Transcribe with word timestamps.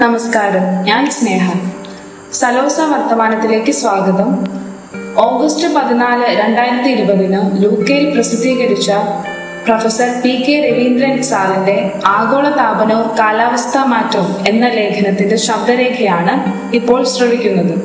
നമസ്കാരം 0.00 0.84
ഞാൻ 0.84 1.10
സ്നേഹ. 1.10 1.52
സലോസ 2.32 2.80
വർത്തമാനത്തിലേക്ക് 2.80 3.70
സ്വാഗതം. 3.70 4.30
ഓഗസ്റ്റ് 5.16 5.74
പതിനാല് 5.74 6.36
രണ്ടായിരത്തി 6.40 6.88
ഇരുപതിന് 6.88 7.64
ലൂക്കയിൽ 7.64 8.14
പ്രസിദ്ധീകരിച്ച 8.14 8.90
പ്രൊഫസർ 9.64 10.20
പി 10.24 10.30
കെ 10.30 10.70
രവീന്ദ്രൻ 10.70 11.22
സാറിന്റെ 11.22 11.92
ആഗോള 12.06 12.48
താപനവും 12.48 13.18
കാലാവസ്ഥാ 13.18 13.84
മാറ്റവും 13.84 14.44
എന്ന 14.48 14.68
ലേഖനത്തിന്റെ 14.68 15.36
ശബ്ദരേഖയാണ് 15.36 16.52
ഇപ്പോൾ 16.74 17.04
ശ്രവിക്കുന്നത്. 17.04 17.78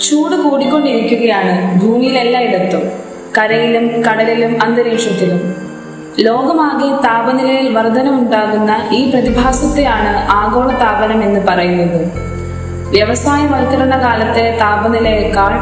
ചൂട് 0.00 0.36
കൂടിക്കൊണ്ടിരിക്കുകയാണ് 0.36 1.80
ഭൂമിയിൽ 1.80 2.18
എല്ലായിടത്തും 2.18 2.92
കരയിലും 3.38 4.02
കടലിലും 4.02 4.62
അന്തരീക്ഷത്തിലും. 4.62 5.73
ലോകമാകെ 6.18 6.88
താപനിലയിൽ 7.04 7.76
വർധനമുണ്ടാകുന്ന 7.76 8.88
ഈ 8.92 9.10
പ്രതിഭാസത്തെയാണ് 9.10 10.30
ആഗോള 10.30 10.70
താപനം 10.72 11.24
എന്ന് 11.24 11.40
പറയുന്നത്. 11.48 12.12
വ്യവസായവൽക്കരണ 12.90 14.02
കാലത്തെ 14.02 14.58
താപനിലയേക്കാൾ 14.60 15.52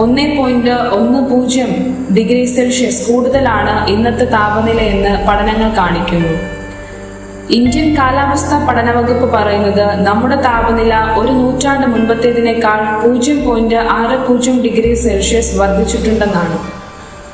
ഒന്ന് 0.00 0.36
പോയിന്റ് 0.36 0.70
ഒന്ന് 0.70 1.30
പൂജ്യം 1.30 1.70
ഡിഗ്രി 2.16 2.44
സെൽഷ്യസ് 2.44 3.12
കൂടുതലാണ് 3.12 3.88
ഇന്നത്തെ 3.88 4.24
താപനിലയെന്ന് 4.24 5.26
പഠനങ്ങൾ 5.28 5.76
കാണിക്കുന്നു. 5.76 6.34
ഇന്ത്യൻ 7.50 7.96
കാലാവസ്ഥാ 7.96 8.66
പഠന 8.66 8.90
വകുപ്പ് 8.90 9.32
പറയുന്നത് 9.32 10.06
നമ്മുടെ 10.06 10.36
താപനില 10.36 10.94
ഒരു 11.18 11.32
നൂറ്റാണ്ട് 11.32 11.86
മുൻപത്തേതിനേക്കാൾ 11.86 13.02
പൂജ്യം 13.02 13.44
പോയിന്റ് 13.44 13.74
ആറ് 13.74 14.28
പൂജ്യം 14.28 14.62
ഡിഗ്രി 14.62 14.94
സെൽഷ്യസ് 14.94 15.58
വർദ്ധിച്ചിട്ടുണ്ടെന്നാണ്. 15.58 16.81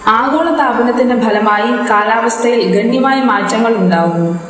ആഗോള 0.08 0.50
താപനത്തിന്റെ 0.50 1.16
ഫലമായി 1.20 1.70
കാലാവസ്ഥയിൽ 1.90 2.60
ഗണ്യമായ 2.76 3.20
മാറ്റങ്ങൾ 3.22 3.72
ഉണ്ടാകുന്നു 3.76 4.40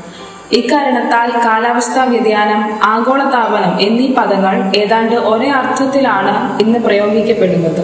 ഇക്കാരണത്താൽ 0.53 1.31
കാലാവസ്ഥാ 1.47 2.05
വ്യതിയാനം 2.05 2.61
ആഗോള 2.85 3.25
താപനം 3.25 3.81
എന്നീ 3.81 4.15
പദങ്ങൾ 4.19 4.73
ഏതാണ്ട് 4.77 5.15
ഒരേ 5.15 5.49
അർത്ഥത്തിലാണ് 5.51 6.63
ഇന്ന് 6.63 6.79
പ്രയോഗിക്കപ്പെടുന്നത്. 6.79 7.83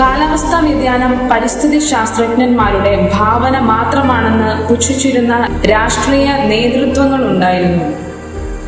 കാലാവസ്ഥാ 0.00 0.60
വ്യതിയാനം 0.60 1.28
പരിസ്ഥിതി 1.28 1.78
ശാസ്ത്രജ്ഞന്മാരുടെ 1.78 3.10
ഭാവന 3.14 3.58
മാത്രമാണെന്ന് 3.58 4.68
പുച്ഛിച്ചിരുന്ന 4.68 5.34
രാഷ്ട്രീയ 5.70 6.26
നേതൃത്വങ്ങൾ 6.26 7.24
ഉണ്ടായിരുന്നു. 7.28 7.84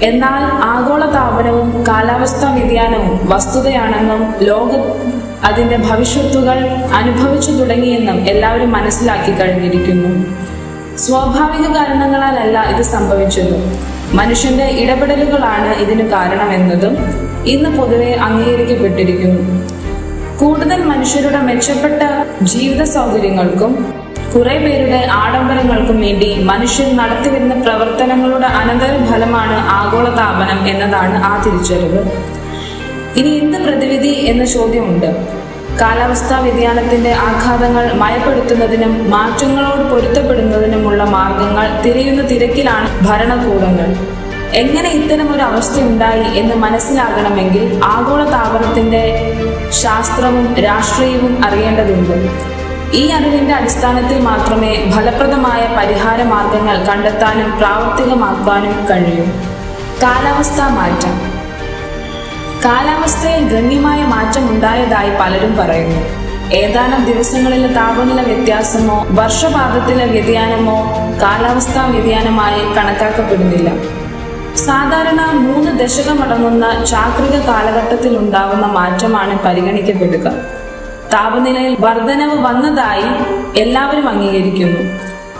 എന്നാൽ 0.02 0.42
ആഗോള 0.72 1.04
താപനവും 1.06 1.84
കാലാവസ്ഥാ 1.88 2.54
വ്യതിയാനവും 2.54 3.20
വസ്തുതയാണെന്നും 3.22 4.34
ലോക 4.40 4.70
അതിന്റെ 5.44 5.76
ഭവിഷ്യത്തുകൾ 5.76 6.68
അനുഭവിച്ചു 6.94 7.50
തുടങ്ങിയെന്നും 7.50 8.28
എല്ലാവരും 8.28 8.72
മനസ്സിലാക്കി 8.72 9.32
കഴിഞ്ഞിരിക്കുന്നു. 9.32 10.26
സ്വാഭാവിക 10.96 11.76
കാരണങ്ങളാലല്ല 11.76 12.62
ഇത് 12.62 12.82
സംഭവിച്ചത്. 12.82 13.56
മനുഷ്യന്റെ 14.14 14.64
ഇടപെടലുകളാണ് 14.64 15.74
ഇതിന് 15.74 16.10
കാരണമെന്നതും 16.10 16.96
ഇന്ന് 17.46 17.70
പൊതുവെ 17.78 18.12
അംഗീകരിക്കപ്പെട്ടിരിക്കുന്നു. 18.14 19.68
കൂടുതൽ 20.38 20.84
മനുഷ്യരുടെ 20.84 21.38
മെച്ചപ്പെട്ട 21.38 22.02
ജീവിത 22.42 22.82
സൗകര്യങ്ങൾക്കും 22.82 23.94
കുറെ 24.34 24.58
പേരുടെ 24.58 25.08
ആഡംബരങ്ങൾക്കും 25.12 26.00
വേണ്ടി 26.00 26.42
മനുഷ്യൻ 26.42 26.96
നടത്തിവരുന്ന 26.96 27.54
പ്രവർത്തനങ്ങളുടെ 27.54 28.46
അനന്തരഫലമാണ് 28.46 29.56
ആഗോളതാപനം 29.68 30.68
എന്നതാണ് 30.68 31.24
ആ 31.24 31.42
തിരിച്ചറിവ്. 31.42 32.02
ഇനി 33.16 33.28
എന്ത് 33.28 33.58
പ്രതിവിധി 33.58 34.08
എന്ന 34.08 34.44
ചോദ്യമുണ്ട്. 34.44 35.38
കാലാവസ്ഥാ 35.80 36.38
വ്യതിയാനത്തിന്റെ 36.38 37.12
ആഘാതങ്ങൾ 37.12 37.92
മയപ്പെടുത്തുന്നതിനും 37.92 39.10
മാറ്റങ്ങളോട് 39.10 39.90
പൊരുത്തപ്പെടുന്നതിനുമുള്ള 39.90 41.04
മാർഗങ്ങൾ 41.04 41.82
തിരയുന്ന 41.82 42.22
തിരക്കിലാണ് 42.22 43.08
ഭരണകൂടങ്ങൾ. 43.08 43.96
എങ്ങനെ 44.54 44.90
ഇത്തരം 44.90 45.34
ഒരു 45.34 45.42
അവസ്ഥയുണ്ടായി 45.42 46.38
എന്ന് 46.38 46.54
മനസ്സിലാകണമെങ്കിൽ 46.54 47.80
ആഗോള 47.84 48.24
താപനത്തിന്റെ 48.24 49.32
ശാസ്ത്രവും 49.70 50.54
രാഷ്ട്രീയവും 50.54 51.44
അറിയേണ്ടതുണ്ട്. 51.44 52.30
ഈ 52.96 53.08
അറിവിന്റെ 53.08 53.54
അടിസ്ഥാനത്തിൽ 53.54 54.20
മാത്രമേ 54.20 54.90
ഫലപ്രദമായ 54.90 55.76
പരിഹാര 55.78 56.22
മാർഗങ്ങൾ 56.22 56.84
കണ്ടെത്താനും 56.84 57.58
പ്രാവർത്തികമാക്കാനും 57.58 58.86
കഴിയൂ. 58.90 59.24
കാലാവസ്ഥാ 60.02 60.68
മാറ്റം. 60.68 61.27
കാലാവസ്ഥയിൽ 62.64 63.48
ഗണ്യമായ 63.48 64.04
മാറ്റം 64.04 64.50
ഉണ്ടായതായി 64.50 65.10
പലരും 65.20 65.56
പറയുന്നു. 65.56 66.00
ഏതാനും 66.54 67.04
ദിവസങ്ങളിലെ 67.04 67.68
താപനില 67.68 68.20
വ്യത്യാസമോ 68.22 69.06
വർഷപാതത്തിലെ 69.10 70.06
വ്യതിയാനമോ 70.06 70.76
കാലാവസ്ഥാ 71.22 71.86
വ്യതിയാനമായി 71.86 72.60
കണക്കാക്കപ്പെടുന്നില്ല. 72.76 73.70
സാധാരണ 74.56 75.20
മൂന്ന് 75.32 75.78
ദശകമടങ്ങുന്ന 75.78 76.84
ചാക്രിക 76.84 77.36
കാലഘട്ടത്തിൽ 77.40 78.18
ഉണ്ടാകുന്ന 78.18 78.66
മാറ്റമാണ് 78.66 79.42
പരിഗണിക്കപ്പെടുക. 79.42 80.26
താപനിലയിൽ 81.14 81.76
വർധനവ് 81.80 82.38
വന്നതായി 82.46 83.10
എല്ലാവരും 83.60 84.08
അംഗീകരിക്കുന്നു. 84.08 84.82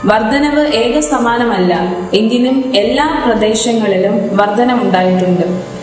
വർധനവ് 0.07 0.67
ഏക 0.83 1.01
സമാനമല്ല 1.01 1.75
എങ്കിലും 2.15 2.73
എല്ലാ 2.75 3.07
പ്രദേശങ്ങളിലും 3.27 4.37
വർധനമുണ്ടായിട്ടുണ്ട് 4.37 5.78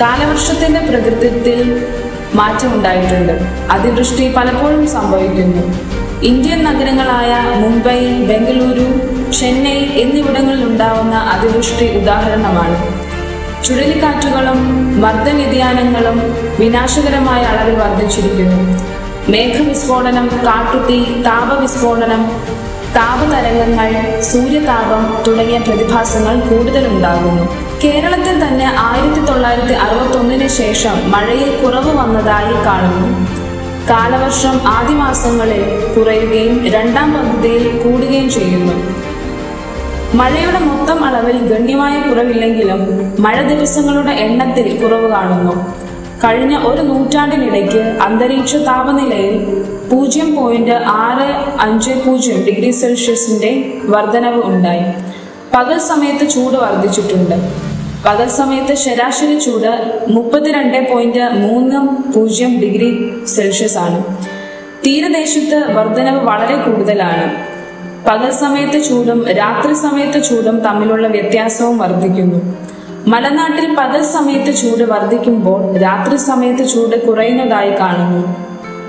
കാലവർഷത്തിന്റെ 0.00 0.80
പ്രകൃതത്തിൽ 0.80 1.86
മാറ്റമുണ്ടായിട്ടുണ്ട്. 2.34 3.32
അതിവൃഷ്ടി 3.70 4.32
പലപ്പോഴും 4.32 4.88
സംഭവിക്കുന്നു. 4.88 5.62
ഇന്ത്യൻ 6.22 6.64
നഗരങ്ങളായ 6.64 7.60
മുംബൈ 7.60 8.00
ബംഗളൂരു 8.22 8.86
ചെന്നൈ 9.32 9.78
എന്നിവിടങ്ങളിൽ 9.78 10.64
ഉണ്ടാവുന്ന 10.64 11.14
അതിവൃഷ്ടി 11.14 11.98
ഉദാഹരണമാണ്. 11.98 13.00
ചുഴലിക്കാറ്റുകളും 13.64 14.60
മർദ്ദവ്യതിയാനങ്ങളും 15.00 16.20
വിനാശകരമായ 16.60 17.42
അളവിൽ 17.42 17.74
വർദ്ധിച്ചിരിക്കുന്നു. 17.74 18.84
മേഘവിസ്ഫോടനം 19.28 20.30
കാട്ടുതീ 20.46 21.22
താപവിസ്ഫോടനം 21.22 22.32
താപതരംഗങ്ങൾ 22.96 24.20
സൂര്യതാപം 24.20 25.02
തുടങ്ങിയ 25.26 25.58
പ്രതിഭാസങ്ങൾ 25.58 26.40
കൂടുതലുണ്ടാകുന്നു. 26.40 27.44
കേരളത്തിൽ 27.84 28.34
തന്നെ 28.44 28.66
ആയിരത്തി 28.78 29.20
തൊള്ളായിരത്തി 29.20 29.72
അറുപത്തി 29.72 30.18
ഒന്നിന് 30.18 30.48
ശേഷം 30.48 30.96
മഴയിൽ 31.10 31.50
കുറവ് 31.62 31.92
വന്നതായി 31.98 32.54
കാണുന്നു. 32.66 33.10
കാലവർഷം 33.90 34.56
ആദ്യ 34.66 34.94
മാസങ്ങളിൽ 34.94 35.62
കുറയുകയും 35.94 36.56
രണ്ടാം 36.66 37.08
പകുതിയിൽ 37.14 37.78
കൂടുകയും 37.78 38.30
ചെയ്യുന്നു. 38.30 38.74
മഴയുടെ 40.14 40.58
മൊത്തം 40.58 41.04
അളവിൽ 41.04 41.38
ഗണ്യമായ 41.52 42.00
കുറവില്ലെങ്കിലും 42.00 42.80
മഴ 43.20 43.42
ദിവസങ്ങളുടെ 43.42 44.10
എണ്ണത്തിൽ 44.10 44.68
കുറവ് 44.82 45.10
കാണുന്നു. 45.10 45.54
കഴിഞ്ഞ 46.24 46.54
ഒരു 46.58 46.82
നൂറ്റാണ്ടിനിടയ്ക്ക് 46.82 47.78
അന്തരീക്ഷ 47.78 48.56
താപനിലയിൽ 48.56 49.36
പൂജ്യം 49.90 50.36
പോയിന്റ് 50.36 50.74
ആറ് 51.04 51.28
അഞ്ച് 51.60 51.90
പൂജ്യം 52.06 52.38
ഡിഗ്രി 52.46 52.70
സെൽഷ്യസിന്റെ 52.70 53.52
വർധനവ് 53.84 54.42
ഉണ്ടായി. 54.42 54.84
പകൽ 55.54 55.78
സമയത്ത് 55.78 56.30
ചൂട് 56.30 56.56
വർദ്ധിച്ചിട്ടുണ്ട് 56.56 57.36
പകൽ 58.06 58.28
സമയത്ത് 58.28 58.74
ശരാശരി 58.74 59.38
ചൂട് 59.38 59.70
മുപ്പത്തിരണ്ട് 60.08 60.92
പോയിന്റ് 60.92 61.24
മൂന്ന് 61.44 61.78
പൂജ്യം 62.12 62.60
ഡിഗ്രി 62.60 62.90
സെൽഷ്യസ് 63.26 63.78
ആണ്. 63.78 63.98
തീരദേശത്ത് 64.84 65.58
വർധനവ് 65.76 66.20
വളരെ 66.20 66.56
കൂടുതലാണ്. 66.56 67.26
പകൽ 68.08 68.30
സമയത്ത് 68.30 68.78
ചൂടും 68.88 69.28
രാത്രി 69.28 69.74
സമയത്ത് 69.74 70.24
ചൂടും 70.28 70.60
തമ്മിലുള്ള 70.60 71.06
വ്യത്യാസവും 71.08 71.78
വർദ്ധിക്കുന്നു. 71.78 72.69
മലനാട്ടിൽ 73.06 73.74
പകൽ 73.74 74.02
സമയത്ത് 74.02 74.54
ചൂട് 74.56 74.82
വർദ്ധിക്കുമ്പോൾ 74.82 75.78
രാത്രി 75.78 76.16
സമയത്ത് 76.16 76.68
ചൂട് 76.68 77.06
കുറയുന്നതായി 77.06 77.70
കാണുന്നു. 77.70 78.36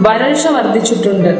വരൾച്ച 0.01 0.47
വർദ്ധിച്ചിട്ടുണ്ട്. 0.47 1.37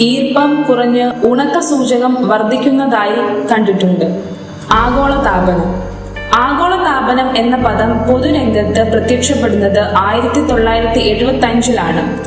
ഈർപ്പം 0.00 0.62
കുറഞ്ഞ് 0.62 1.10
ഉണക്ക 1.24 1.60
സൂചകം 1.60 2.28
വർദ്ധിക്കുന്നതായി 2.28 3.46
കണ്ടിട്ടുണ്ട്. 3.52 4.24
ആഗോള 4.72 5.24
താപനം. 5.24 5.88
ആഗോള 6.34 6.76
താപനം 6.76 7.36
എന്ന 7.36 7.56
പദം 7.56 7.98
പൊതുരംഗത്ത് 7.98 8.92
പ്രത്യക്ഷപ്പെടുന്നത് 8.92 9.96
ആയിരത്തി 9.96 10.40
തൊള്ളായിരത്തി 10.40 10.98
എഴുപത്തി 10.98 11.46
അഞ്ചിലാണ് 11.46 12.22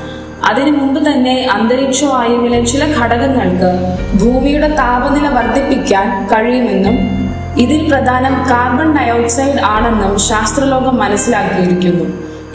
അതിനു 0.45 0.71
മുമ്പ് 0.71 1.11
തന്നെ 1.11 1.47
അന്തരീക്ഷ 1.51 2.03
വായുവിലെ 2.03 2.65
ചില 2.65 2.85
ഘടകങ്ങൾക്ക് 2.85 3.97
ഭൂമിയുടെ 4.23 4.67
താപനില 4.67 5.27
വർദ്ധിപ്പിക്കാൻ 5.27 6.27
കഴിയുമെന്നും 6.27 7.20
ഇതിൽ 7.57 7.93
പ്രധാനം 7.93 8.33
കാർബൺ 8.49 8.97
ഡയോക്സൈഡ് 8.97 9.59
ആണെന്നും 9.59 10.19
ശാസ്ത്രലോകം 10.19 10.97
മനസ്സിലാക്കിയിരിക്കുന്നു. 10.97 12.05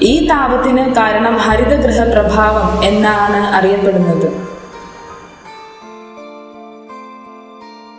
ഈ 0.00 0.28
താപത്തിന് 0.28 0.94
കാരണം 0.94 1.36
ഹരിതഗൃഹ 1.36 2.12
പ്രഭാവം 2.12 2.84
എന്നാണ് 2.84 3.56
അറിയപ്പെടുന്നത്. 3.56 4.55